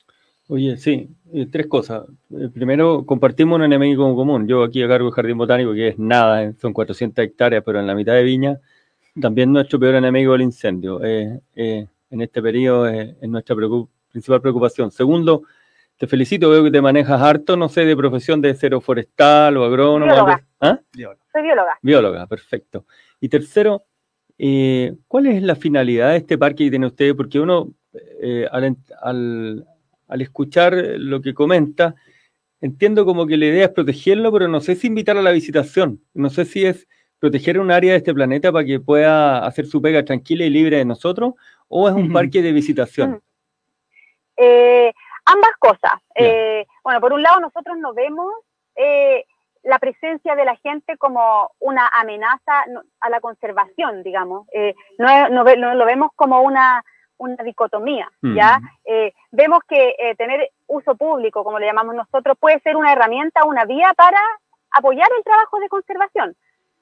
Oye, 0.48 0.78
sí, 0.78 1.10
eh, 1.34 1.48
tres 1.52 1.66
cosas. 1.66 2.04
primero, 2.54 3.04
compartimos 3.06 3.58
un 3.58 3.64
enemigo 3.64 4.16
común. 4.16 4.48
Yo 4.48 4.64
aquí 4.64 4.84
a 4.84 4.88
cargo 4.88 5.08
del 5.08 5.16
Jardín 5.16 5.40
Botánico, 5.40 5.74
que 5.74 5.90
es 5.90 6.00
nada, 6.00 6.54
son 6.62 6.72
400 6.72 7.26
hectáreas, 7.26 7.64
pero 7.66 7.80
en 7.80 7.88
la 7.88 7.96
mitad 7.96 8.14
de 8.14 8.24
viña, 8.24 8.60
también 9.20 9.52
nuestro 9.52 9.80
peor 9.80 9.96
enemigo 9.96 10.36
es 10.36 10.40
el 10.40 10.44
incendio. 10.44 11.04
en 11.04 12.22
este 12.22 12.42
periodo 12.44 12.88
es, 12.88 13.22
nuestra 13.24 13.56
principal 14.10 14.42
preocupación. 14.42 14.92
Segundo, 14.92 15.44
te 15.98 16.06
felicito, 16.06 16.50
veo 16.50 16.64
que 16.64 16.72
te 16.72 16.82
manejas 16.82 17.22
harto, 17.22 17.58
no 17.58 17.70
sé, 17.70 17.86
de 17.86 17.98
profesión 17.98 18.40
de 18.40 18.54
cero 18.54 18.80
forestal 18.80 19.58
o 19.58 19.66
agrónomo. 19.66 20.14
Bióloga. 20.14 20.48
¿Ah? 20.62 20.80
Soy 20.94 21.42
bióloga. 21.42 21.80
Bióloga, 21.82 22.28
perfecto. 22.28 22.86
Y 23.20 23.30
tercero, 23.30 23.86
eh, 24.38 24.96
¿cuál 25.08 25.26
es 25.28 25.42
la 25.42 25.56
finalidad 25.56 26.12
de 26.12 26.18
este 26.18 26.38
parque 26.38 26.66
que 26.66 26.70
tiene 26.70 26.86
usted? 26.86 27.16
Porque 27.16 27.40
uno, 27.40 27.74
eh, 28.22 28.48
al, 28.52 29.66
escuchar 30.20 30.74
lo 30.98 31.22
que 31.22 31.34
comenta, 31.34 31.96
entiendo 32.62 33.04
como 33.04 33.26
que 33.26 33.38
la 33.38 33.48
idea 33.48 33.66
es 33.66 33.72
protegerlo, 33.72 34.32
pero 34.32 34.48
no 34.48 34.62
sé 34.62 34.76
si 34.76 34.88
invitar 34.88 35.18
a 35.18 35.24
la 35.24 35.32
visitación. 35.32 36.00
No 36.14 36.30
sé 36.30 36.46
si 36.46 36.66
es 36.66 36.88
proteger 37.20 37.60
un 37.60 37.72
área 37.72 37.94
de 37.94 37.98
este 37.98 38.14
planeta 38.14 38.52
para 38.52 38.66
que 38.66 38.80
pueda 38.80 39.46
hacer 39.48 39.66
su 39.66 39.82
pega 39.82 40.06
tranquila 40.06 40.46
y 40.46 40.52
libre 40.52 40.78
de 40.78 40.86
nosotros, 40.86 41.34
o 41.68 41.90
es 41.90 41.96
un 41.96 42.14
parque 42.14 42.44
de 42.44 42.52
visitación. 42.52 43.22
Eh, 44.38 44.94
ambas 45.28 45.52
cosas. 45.60 46.00
Eh, 46.16 46.66
bueno, 46.84 47.02
por 47.02 47.14
un 47.14 47.22
lado 47.22 47.40
nosotros 47.40 47.78
no 47.78 47.94
vemos 47.94 48.34
eh, 48.76 49.26
la 49.64 49.80
presencia 49.80 50.36
de 50.36 50.46
la 50.46 50.56
gente 50.58 50.98
como 50.98 51.52
una 51.60 51.88
amenaza 51.88 52.66
a 53.02 53.10
la 53.10 53.20
conservación, 53.20 54.04
digamos. 54.04 54.48
Eh, 54.54 54.74
no, 54.98 55.30
no, 55.30 55.44
lo 55.76 55.86
vemos 55.86 56.12
como 56.16 56.42
una, 56.42 56.84
una 57.18 57.44
dicotomía, 57.44 58.10
¿ya? 58.22 58.60
vemos 59.32 59.60
que 59.68 60.16
tener 60.18 60.52
uso 60.68 60.96
público, 60.96 61.44
como 61.44 61.60
le 61.60 61.66
llamamos 61.66 61.96
nosotros, 61.96 62.38
puede 62.40 62.62
ser 62.62 62.78
una 62.78 62.94
herramienta, 62.94 63.44
una 63.44 63.66
vía 63.66 63.92
para 63.98 64.20
apoyar 64.72 65.10
el 65.18 65.24
trabajo 65.24 65.60
de 65.60 65.68
conservación. 65.68 66.36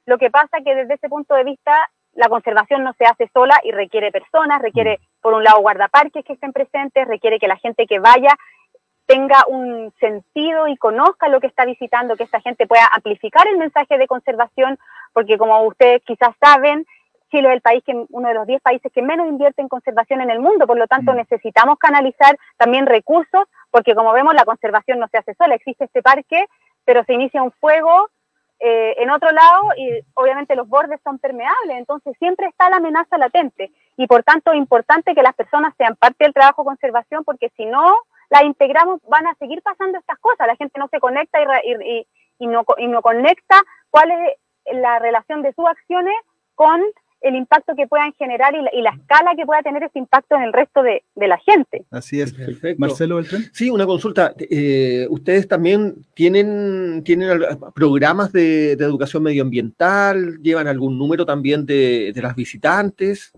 Lo 0.06 0.20
que 0.20 0.30
pasa 0.30 0.62
que 0.64 0.76
desde 0.76 0.96
ese 0.96 1.10
punto 1.10 1.34
de 1.34 1.44
vista 1.44 1.90
la 2.16 2.30
conservación 2.30 2.84
no 2.84 2.94
se 2.94 3.06
hace 3.06 3.30
sola 3.34 3.60
y 3.64 3.72
requiere 3.72 4.12
personas, 4.12 4.62
requiere, 4.62 5.00
mm. 5.00 5.15
Por 5.26 5.34
un 5.34 5.44
lado, 5.44 5.60
guardaparques 5.62 6.24
que 6.24 6.34
estén 6.34 6.54
presentes, 6.54 7.08
requiere 7.08 7.40
que 7.40 7.48
la 7.48 7.58
gente 7.58 7.88
que 7.88 7.98
vaya 7.98 8.30
tenga 9.08 9.44
un 9.48 9.92
sentido 10.00 10.68
y 10.68 10.78
conozca 10.78 11.30
lo 11.30 11.40
que 11.40 11.48
está 11.48 11.66
visitando, 11.66 12.16
que 12.16 12.26
esta 12.26 12.42
gente 12.42 12.68
pueda 12.68 12.88
amplificar 12.94 13.48
el 13.48 13.58
mensaje 13.58 13.98
de 13.98 14.06
conservación, 14.06 14.78
porque 15.14 15.40
como 15.40 15.60
ustedes 15.64 16.04
quizás 16.06 16.36
saben, 16.40 16.86
Chile 17.32 17.48
es 17.48 17.56
el 17.56 17.62
país 17.62 17.84
que, 17.84 18.06
uno 18.08 18.28
de 18.28 18.36
los 18.36 18.46
10 18.46 18.62
países 18.62 18.92
que 18.94 19.02
menos 19.02 19.28
invierte 19.28 19.64
en 19.64 19.68
conservación 19.68 20.22
en 20.22 20.30
el 20.30 20.40
mundo, 20.40 20.68
por 20.68 20.78
lo 20.78 20.86
tanto 20.86 21.12
mm. 21.12 21.16
necesitamos 21.16 21.80
canalizar 21.80 22.38
también 22.58 22.86
recursos, 22.86 23.46
porque 23.72 23.96
como 23.96 24.14
vemos 24.14 24.36
la 24.36 24.46
conservación 24.46 25.00
no 25.00 25.08
se 25.08 25.18
hace 25.18 25.34
sola, 25.34 25.56
existe 25.56 25.86
este 25.86 26.04
parque, 26.04 26.46
pero 26.86 27.04
se 27.04 27.14
inicia 27.14 27.42
un 27.42 27.52
fuego 27.54 28.12
eh, 28.60 28.96
en 28.98 29.10
otro 29.10 29.32
lado, 29.32 29.64
y 29.78 30.02
obviamente 30.14 30.56
los 30.56 30.68
bordes 30.68 31.00
son 31.04 31.20
permeables, 31.20 31.78
entonces 31.78 32.16
siempre 32.18 32.48
está 32.48 32.70
la 32.70 32.78
amenaza 32.78 33.18
latente. 33.18 33.72
Y 33.98 34.08
por 34.08 34.24
tanto 34.24 34.52
es 34.52 34.58
importante 34.58 35.14
que 35.14 35.24
las 35.24 35.36
personas 35.36 35.74
sean 35.78 35.96
parte 35.96 36.24
del 36.24 36.34
trabajo 36.34 36.64
de 36.64 36.68
conservación 36.68 37.24
porque 37.24 37.52
si 37.58 37.66
no 37.66 37.96
la 38.30 38.44
integramos 38.44 39.02
van 39.08 39.28
a 39.28 39.36
seguir 39.36 39.62
pasando 39.62 39.98
estas 39.98 40.20
cosas, 40.20 40.48
la 40.48 40.56
gente 40.56 40.80
no 40.80 40.88
se 40.88 41.00
conecta 41.00 41.40
y, 41.64 42.08
y, 42.40 42.48
no, 42.48 42.64
y 42.78 42.88
no 42.88 43.02
conecta 43.02 43.56
cuál 43.90 44.12
es 44.12 44.38
la 44.74 45.00
relación 45.00 45.42
de 45.42 45.54
sus 45.54 45.66
acciones 45.68 46.16
con 46.56 46.82
el 47.22 47.36
impacto 47.36 47.76
que 47.76 47.88
puedan 47.88 48.14
generar 48.14 48.54
y 48.54 48.82
la, 48.82 48.92
escala 48.92 49.36
que 49.36 49.46
pueda 49.46 49.62
tener 49.62 49.84
ese 49.84 50.00
impacto 50.00 50.36
en 50.36 50.44
el 50.44 50.54
resto 50.54 50.84
de, 50.84 51.04
la 51.16 51.38
gente. 51.40 51.84
Así 51.90 52.22
es. 52.22 52.34
Perfecto. 52.34 52.80
Marcelo 52.80 53.16
Beltrán. 53.16 53.44
Sí, 53.52 53.70
una 53.70 53.86
consulta. 53.86 54.34
Eh, 54.38 55.08
¿Ustedes 55.10 55.48
también 55.48 55.96
tienen, 56.14 57.04
tienen 57.04 57.40
programas 57.74 58.32
de, 58.32 58.74
educación 58.74 59.24
medioambiental? 59.24 60.38
¿Llevan 60.42 60.68
algún 60.68 61.00
número 61.00 61.26
también 61.26 61.66
de, 61.66 62.14
las 62.16 62.36
visitantes? 62.36 63.34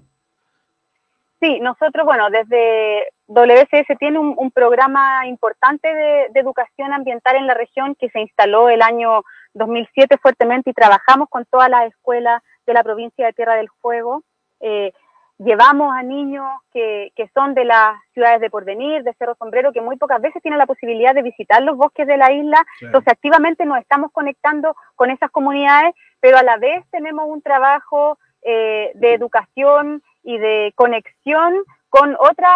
Sí, 1.40 1.60
nosotros, 1.62 2.06
bueno, 2.06 2.30
desde 2.30 3.04
WCS 3.28 3.98
tiene 4.00 4.20
un, 4.20 4.52
programa 4.52 5.28
importante 5.28 5.88
de, 5.88 6.28
de, 6.34 6.40
educación 6.40 6.92
ambiental 6.92 7.36
en 7.38 7.48
la 7.48 7.54
región 7.54 7.96
que 7.96 8.10
se 8.10 8.20
instaló 8.20 8.70
el 8.70 8.82
año 8.82 9.24
2007 9.54 10.18
fuertemente 10.18 10.72
y 10.72 10.74
trabajamos 10.74 11.30
con 11.30 11.46
todas 11.46 11.70
las 11.70 11.88
escuelas 11.88 12.42
de 12.68 12.74
la 12.74 12.84
provincia 12.84 13.26
de 13.26 13.34
Tierra 13.34 13.56
del 13.56 13.70
Fuego. 13.82 14.24
Eh, 14.60 14.94
llevamos 15.40 15.96
a 15.96 16.04
niños 16.04 16.46
que, 16.72 17.12
son 17.34 17.54
de 17.54 17.66
las 17.66 17.96
ciudades 18.14 18.42
de 18.42 18.50
Porvenir, 18.50 19.04
de 19.04 19.14
Cerro 19.14 19.36
Sombrero, 19.36 19.72
que 19.72 19.82
muy 19.82 19.98
pocas 19.98 20.22
veces 20.22 20.42
tienen 20.42 20.60
la 20.60 20.66
posibilidad 20.66 21.16
de 21.16 21.22
visitar 21.22 21.62
los 21.64 21.78
bosques 21.78 22.06
de 22.06 22.18
la 22.18 22.32
isla. 22.32 22.64
Entonces, 22.82 23.14
activamente 23.14 23.66
nos 23.66 23.80
estamos 23.80 24.12
conectando 24.12 24.76
con 24.96 25.10
esas 25.10 25.32
comunidades, 25.32 25.96
pero 26.20 26.38
a 26.38 26.44
la 26.44 26.58
vez 26.58 26.86
tenemos 26.92 27.26
un 27.28 27.42
trabajo 27.42 28.20
eh, 28.44 28.92
de 28.96 29.14
educación 29.14 30.04
y 30.24 30.38
de 30.38 30.74
conexión 30.76 31.56
con 31.90 32.16
otra, 32.20 32.52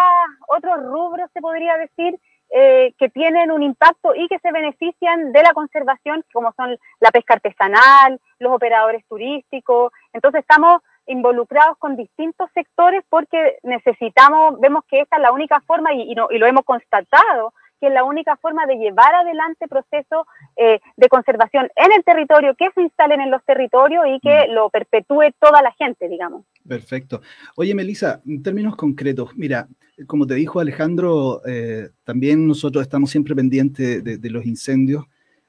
otros 0.48 0.84
rubros, 0.84 1.30
se 1.34 1.42
podría 1.42 1.78
decir, 1.78 2.20
eh, 2.54 2.94
que 2.98 3.10
tienen 3.10 3.52
un 3.52 3.64
impacto 3.64 4.14
y 4.14 4.28
que 4.28 4.40
se 4.40 4.52
benefician 4.52 5.32
de 5.32 5.42
la 5.42 5.54
conservación, 5.54 6.24
como 6.34 6.52
son 6.54 6.78
la 7.00 7.12
pesca 7.12 7.36
artesanal, 7.36 8.20
los 8.40 8.54
operadores 8.54 9.06
turísticos. 9.08 9.94
Entonces 10.12 10.42
estamos 10.42 10.82
involucrados 11.08 11.78
con 11.78 11.96
distintos 11.96 12.50
sectores 12.54 13.04
porque 13.10 13.58
necesitamos, 13.64 14.60
vemos 14.60 14.84
que 14.90 15.02
esta 15.02 15.16
es 15.16 15.22
la 15.22 15.32
única 15.32 15.62
forma 15.62 15.94
y, 15.94 16.12
y 16.12 16.38
lo 16.38 16.46
hemos 16.46 16.66
constatado, 16.66 17.54
que 17.82 17.88
es 17.88 17.94
la 17.94 18.04
única 18.04 18.38
forma 18.38 18.68
de 18.68 18.76
llevar 18.76 19.14
adelante 19.16 19.68
procesos 19.68 20.28
eh, 20.56 20.80
de 20.96 21.10
conservación 21.10 21.68
en 21.76 21.92
el 21.92 22.04
territorio, 22.04 22.56
que 22.56 22.70
se 22.76 22.82
instalen 22.84 23.20
en 23.22 23.32
los 23.32 23.44
territorios 23.44 24.06
y 24.08 24.20
que 24.20 24.48
mm. 24.48 24.54
lo 24.54 24.70
perpetúe 24.70 25.34
toda 25.40 25.64
la 25.64 25.72
gente, 25.74 26.08
digamos. 26.08 26.46
Perfecto. 26.66 27.22
Oye, 27.56 27.74
Melissa, 27.74 28.22
en 28.26 28.44
términos 28.44 28.76
concretos, 28.76 29.36
mira, 29.36 29.68
como 30.06 30.28
te 30.28 30.36
dijo 30.36 30.60
Alejandro, 30.60 31.42
eh, 31.48 31.90
también 32.04 32.48
nosotros 32.48 32.84
estamos 32.84 33.10
siempre 33.10 33.36
pendientes 33.36 34.04
de, 34.04 34.30
los 34.30 34.46
incendios 34.46 35.06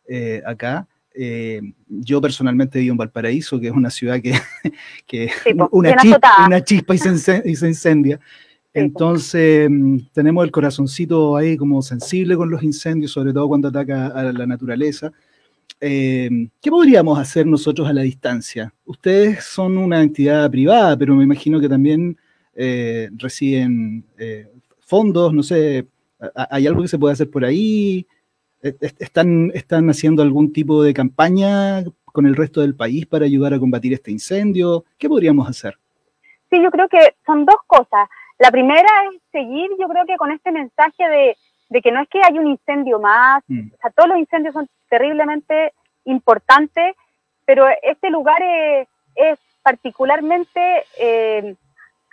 eh, 0.09 0.43
acá. 0.47 0.89
yo 1.87 2.21
personalmente 2.23 2.79
vivo 2.79 2.93
en 2.93 2.97
Valparaíso, 2.97 3.61
que 3.61 3.67
es 3.67 3.73
una 3.73 3.91
ciudad 3.91 4.21
que, 4.23 4.33
una, 5.71 5.97
chispa, 5.97 6.47
una, 6.47 6.65
chispa, 6.65 6.95
y 6.95 6.99
se 7.57 7.69
incendia. 7.69 8.19
Entonces, 8.75 9.69
mm, 9.71 9.99
tenemos 10.13 10.45
el 10.45 10.51
corazoncito 10.51 11.37
ahí 11.37 11.57
como 11.57 11.83
sensible 11.83 12.37
con 12.37 12.51
los 12.51 12.63
incendios, 12.63 13.13
sobre 13.13 13.33
todo 13.33 13.49
cuando 13.49 13.69
ataca 13.69 14.07
a 14.07 14.33
la 14.33 14.47
naturaleza. 14.47 15.13
Eh, 15.81 16.49
¿Qué 16.61 16.71
podríamos 16.71 17.19
hacer 17.19 17.47
nosotros 17.47 17.89
a 17.89 17.93
la 17.93 18.03
distancia? 18.03 18.73
Ustedes 18.85 19.45
son 19.45 19.77
una 19.77 20.01
entidad 20.03 20.51
privada, 20.51 20.97
pero 20.97 21.15
me 21.15 21.25
imagino 21.25 21.61
que 21.61 21.69
también 21.69 22.17
eh, 22.55 23.11
reciben 23.17 24.05
eh, 24.17 24.49
fondos, 24.81 25.35
no 25.35 25.43
sé, 25.43 25.87
¿hay 26.35 26.67
algo 26.67 26.83
que 26.83 26.89
se 26.89 26.99
puede 26.99 27.15
hacer 27.15 27.31
por 27.31 27.45
ahí? 27.45 28.07
¿Están, 28.63 29.51
¿Están 29.55 29.91
haciendo 29.91 30.23
algún 30.23 30.53
tipo 30.53 30.85
de 30.85 30.95
campaña 30.95 31.83
con 32.05 32.27
el 32.27 32.37
resto 32.37 32.61
del 32.61 32.77
país 32.77 33.07
para 33.07 33.25
ayudar 33.25 33.55
a 33.55 33.59
combatir 33.59 33.93
este 33.93 34.13
incendio? 34.13 34.85
¿Qué 34.99 35.09
podríamos 35.09 35.49
hacer? 35.49 35.77
Sí, 36.49 36.63
yo 36.63 36.71
creo 36.71 36.89
que 36.89 37.17
son 37.27 37.45
dos 37.45 37.57
cosas. 37.67 38.09
La 38.43 38.51
primera 38.51 38.89
es 39.05 39.23
seguir, 39.31 39.71
yo 39.79 39.87
creo 39.87 40.05
que 40.05 40.17
con 40.17 40.33
este 40.33 40.51
mensaje 40.51 41.37
de, 41.71 41.81
que 41.81 41.93
no 41.93 42.01
es 42.03 42.09
que 42.09 42.21
hay 42.29 42.37
un 42.41 42.49
incendio 42.49 42.99
más, 42.99 43.41
mm. 43.47 43.69
o 43.73 43.77
sea, 43.81 43.91
todos 43.93 44.09
los 44.09 44.19
incendios 44.19 44.53
son 44.53 44.69
terriblemente 44.91 45.73
importantes, 46.07 46.97
pero 47.45 47.67
este 47.83 48.11
lugar 48.11 48.43
es, 48.43 49.39
particularmente 49.63 50.83
eh, 50.99 51.55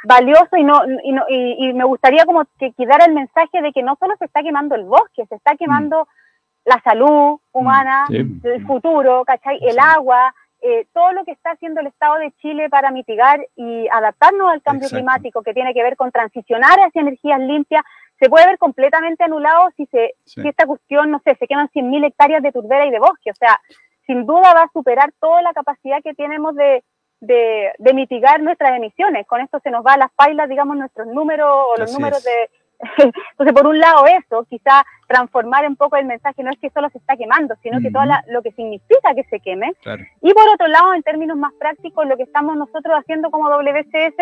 valioso 0.04 0.56
y, 0.56 0.64
no, 0.64 0.84
y, 1.30 1.74
me 1.74 1.84
gustaría 1.86 2.26
como 2.26 2.44
que 2.60 2.74
quedara 2.74 3.06
el 3.06 3.16
mensaje 3.16 3.64
de 3.64 3.72
que 3.72 3.82
no 3.82 3.98
solo 4.00 4.16
se 4.20 4.26
está 4.26 4.44
quemando 4.44 4.76
el 4.76 4.84
bosque, 4.84 5.26
se 5.26 5.34
está 5.34 5.56
quemando 5.56 6.04
mm. 6.04 6.70
la 6.70 6.80
salud 6.84 7.40
humana, 7.54 8.06
mm. 8.08 8.46
el 8.46 8.68
futuro, 8.68 9.26
¿cachai? 9.26 9.58
El 9.64 9.80
agua, 9.80 10.36
eh, 10.62 10.86
todo 10.94 11.12
lo 11.14 11.24
que 11.24 11.32
está 11.32 11.52
haciendo 11.52 11.82
el 11.82 11.88
Estado 11.88 12.16
de 12.20 12.32
Chile 12.42 12.70
para 12.70 12.92
mitigar 12.92 13.46
y 13.56 13.88
adaptarnos 13.90 14.52
al 14.52 14.62
cambio 14.62 14.90
climático, 14.90 15.42
que 15.42 15.54
tiene 15.54 15.74
que 15.74 15.84
ver 15.84 15.96
con 15.96 16.12
transicionar 16.12 16.78
hacia 16.80 17.02
energías 17.02 17.40
limpias, 17.40 17.84
se 18.20 18.30
puede 18.30 18.46
ver 18.46 18.58
completamente 18.58 19.24
anulado 19.24 19.70
si, 19.78 19.86
se, 19.86 20.16
si 20.26 20.46
esta 20.48 20.66
cuestión, 20.66 21.12
no 21.12 21.22
sé, 21.24 21.36
se 21.36 21.48
quedan 21.48 21.70
100.000 21.70 22.08
hectáreas 22.08 22.44
de 22.44 22.52
turbera 22.52 22.86
y 22.86 22.92
de 22.92 23.00
bosque. 23.00 23.32
O 23.32 23.36
sea, 23.36 23.62
sin 24.06 24.26
duda 24.26 24.54
va 24.54 24.64
a 24.64 24.72
superar 24.74 25.14
toda 25.22 25.42
la 25.42 25.54
capacidad 25.54 26.04
que 26.04 26.14
tenemos 26.14 26.54
de, 26.56 26.84
de, 27.22 27.94
mitigar 27.94 28.42
nuestras 28.42 28.76
emisiones. 28.76 29.26
Con 29.28 29.42
esto 29.42 29.60
se 29.64 29.72
nos 29.72 29.86
va 29.86 29.94
a 29.94 29.98
las 29.98 30.12
pailas, 30.12 30.50
digamos, 30.50 30.76
nuestros 30.76 31.08
números 31.08 31.50
o 31.50 31.78
los 31.78 31.94
números 31.94 32.24
de, 32.24 32.50
Entonces, 32.98 33.54
por 33.54 33.68
un 33.68 33.80
lado 33.80 34.06
eso, 34.06 34.46
quizá 34.50 34.86
transformar 35.08 35.68
un 35.68 35.76
poco 35.76 35.98
el 35.98 36.06
mensaje, 36.06 36.44
no 36.44 36.52
es 36.52 36.60
que 36.60 36.70
solo 36.70 36.90
se 36.90 36.98
está 36.98 37.18
quemando, 37.18 37.56
sino 37.62 37.80
que 37.82 37.92
todo 37.92 38.04
lo 38.28 38.42
que 38.42 38.52
significa 38.52 39.14
que 39.16 39.24
se 39.26 39.40
queme. 39.40 39.74
Y 40.22 40.34
por 40.34 40.48
otro 40.50 40.68
lado, 40.68 40.94
en 40.94 41.04
términos 41.04 41.38
más 41.38 41.54
prácticos, 41.60 42.08
lo 42.08 42.16
que 42.16 42.24
estamos 42.24 42.56
nosotros 42.56 42.96
haciendo 42.98 43.32
como 43.32 43.50
WCS 43.50 44.20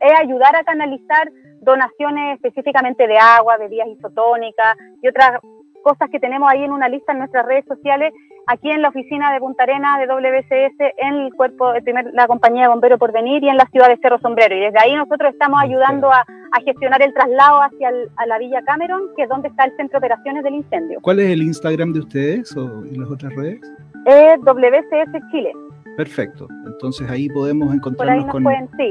es 0.00 0.20
ayudar 0.20 0.54
a 0.54 0.64
canalizar 0.64 1.30
donaciones 1.60 2.36
específicamente 2.36 3.06
de 3.06 3.18
agua, 3.18 3.56
bebidas 3.56 3.88
isotónicas 3.88 4.76
y 5.02 5.08
otras 5.08 5.40
cosas 5.88 6.10
que 6.10 6.20
tenemos 6.20 6.50
ahí 6.50 6.62
en 6.62 6.72
una 6.72 6.88
lista 6.88 7.12
en 7.12 7.20
nuestras 7.20 7.46
redes 7.46 7.64
sociales, 7.66 8.12
aquí 8.46 8.70
en 8.70 8.82
la 8.82 8.90
oficina 8.90 9.32
de 9.32 9.40
Punta 9.40 9.62
Arena 9.62 9.98
de 9.98 10.06
WCS, 10.06 10.92
en 10.98 11.14
el 11.14 11.32
cuerpo, 11.32 11.72
de 11.72 11.80
primer, 11.80 12.10
la 12.12 12.26
compañía 12.26 12.62
de 12.62 12.68
bomberos 12.68 12.98
por 12.98 13.10
venir 13.10 13.42
y 13.42 13.48
en 13.48 13.56
la 13.56 13.66
ciudad 13.72 13.88
de 13.88 13.96
Cerro 14.02 14.18
Sombrero. 14.18 14.54
Y 14.54 14.60
desde 14.60 14.78
ahí 14.78 14.94
nosotros 14.94 15.32
estamos 15.32 15.58
ayudando 15.62 16.12
a, 16.12 16.26
gestionar 16.64 17.00
el 17.02 17.14
traslado 17.14 17.62
hacia 17.62 17.90
la 18.26 18.38
Villa 18.38 18.60
Cameron, 18.62 19.02
que 19.16 19.22
es 19.22 19.28
donde 19.28 19.48
está 19.48 19.64
el 19.64 19.76
centro 19.76 20.00
de 20.00 20.06
operaciones 20.06 20.42
del 20.42 20.54
incendio. 20.54 20.98
¿Cuál 21.00 21.20
es 21.20 21.30
el 21.30 21.42
Instagram 21.42 21.92
de 21.92 22.00
ustedes 22.00 22.54
o 22.56 22.82
las 22.92 23.08
otras 23.08 23.32
redes? 23.34 23.60
Es 24.04 24.40
WCS 24.40 25.30
Chile. 25.30 25.52
Perfecto. 25.98 26.46
Entonces 26.64 27.10
ahí 27.10 27.28
podemos 27.28 27.74
encontrarnos 27.74 28.26
con, 28.26 28.44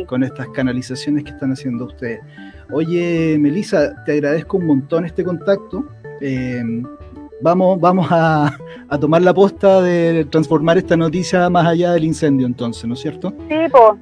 con, 0.08 0.24
estas 0.24 0.48
canalizaciones 0.50 1.24
que 1.24 1.30
están 1.30 1.52
haciendo 1.52 1.86
ustedes. 1.86 2.20
Oye, 2.70 3.38
Melissa, 3.40 4.04
te 4.04 4.12
agradezco 4.14 4.58
un 4.58 4.68
montón 4.68 5.06
este 5.06 5.24
contacto. 5.24 5.86
Eh, 6.22 6.64
vamos, 7.42 7.80
vamos 7.80 8.08
a, 8.10 8.58
tomar 9.00 9.22
la 9.22 9.34
posta 9.34 9.82
de 9.82 10.26
transformar 10.26 10.78
esta 10.78 10.98
noticia 10.98 11.50
más 11.50 11.68
allá 11.68 11.94
del 11.94 12.06
incendio 12.06 12.48
entonces, 12.48 12.86
¿no 12.86 12.94
es 12.94 13.02
cierto? 13.02 13.34
Sí, 13.50 13.56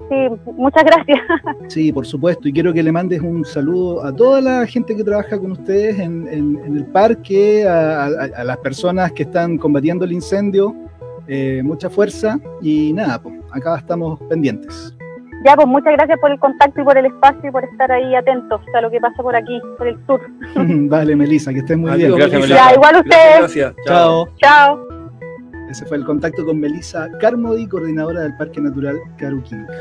sí, 0.09 0.51
muchas 0.53 0.83
gracias. 0.83 1.19
Sí, 1.67 1.91
por 1.91 2.05
supuesto, 2.05 2.47
y 2.47 2.53
quiero 2.53 2.73
que 2.73 2.83
le 2.83 2.91
mandes 2.91 3.21
un 3.21 3.43
saludo 3.43 4.05
a 4.05 4.13
toda 4.13 4.39
la 4.39 4.65
gente 4.67 4.95
que 4.95 5.03
trabaja 5.03 5.37
con 5.39 5.51
ustedes 5.51 5.99
en, 5.99 6.27
el 6.27 6.85
parque, 6.85 7.67
a, 7.67 8.43
las 8.43 8.57
personas 8.57 9.11
que 9.11 9.23
están 9.23 9.57
combatiendo 9.57 10.05
el 10.05 10.11
incendio, 10.11 10.75
eh, 11.27 11.61
mucha 11.63 11.89
fuerza 11.89 12.39
y 12.61 12.93
nada, 12.93 13.19
pues 13.21 13.35
acá 13.51 13.77
estamos 13.77 14.19
pendientes. 14.29 14.95
Ya, 15.45 15.55
pues 15.55 15.67
muchas 15.67 15.93
gracias 15.93 16.19
por 16.19 16.31
el 16.31 16.39
contacto 16.39 16.81
y 16.81 16.83
por 16.83 16.97
el 16.97 17.05
espacio 17.05 17.49
y 17.49 17.51
por 17.51 17.63
estar 17.63 17.91
ahí 17.91 18.15
atentos 18.15 18.61
a 18.73 18.81
lo 18.81 18.89
que 18.89 18.99
pasa 18.99 19.21
por 19.21 19.35
aquí, 19.35 19.61
por 19.77 19.87
el 19.87 19.97
sur. 20.07 20.19
vale, 20.89 21.15
Melissa, 21.15 21.53
que 21.53 21.59
estés 21.59 21.77
muy 21.77 21.91
bien. 21.91 22.15
Gracias, 22.15 22.41
Melissa. 22.41 22.69
Ya, 22.69 22.73
igual 22.73 22.95
ustedes. 22.95 23.39
Gracias. 23.39 23.75
Chao. 23.85 24.27
Chao. 24.37 24.87
Ese 25.69 25.85
fue 25.85 25.97
el 25.97 26.05
contacto 26.05 26.45
con 26.45 26.59
Melissa 26.59 27.09
Carmody, 27.19 27.67
coordinadora 27.67 28.21
del 28.21 28.35
Parque 28.37 28.59
Natural 28.59 28.97
Caruquinca. 29.17 29.73